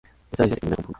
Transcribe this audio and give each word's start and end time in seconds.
Es 0.31 0.39
a 0.39 0.43
veces 0.43 0.55
se 0.55 0.61
combina 0.61 0.75
con 0.77 0.83
punta. 0.85 0.89